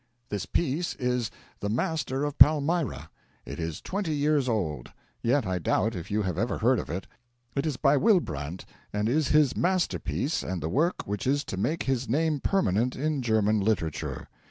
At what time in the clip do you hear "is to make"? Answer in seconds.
11.27-11.83